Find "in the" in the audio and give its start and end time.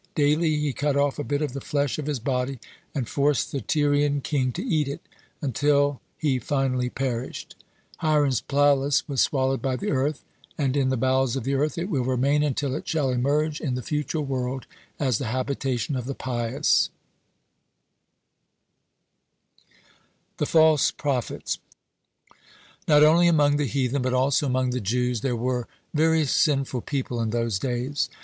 10.75-10.97, 13.61-13.83